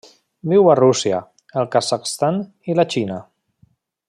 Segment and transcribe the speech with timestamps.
[0.53, 1.19] Viu a Rússia,
[1.63, 3.21] el Kazakhstan i la Xina.